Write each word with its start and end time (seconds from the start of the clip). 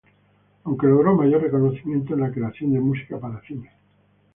Aunque 0.63 0.87
logró 0.87 1.13
mayor 1.15 1.43
reconocimiento 1.43 2.15
en 2.15 2.21
la 2.21 2.31
creación 2.31 2.73
de 2.73 2.79
música 2.79 3.19
para 3.19 3.39
cine. 3.43 3.69